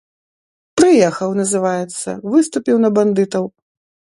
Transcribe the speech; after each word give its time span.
Прыехаў, 0.79 1.29
называецца, 1.41 2.17
выступіў 2.37 2.75
на 2.87 2.95
бандытаў. 2.97 3.45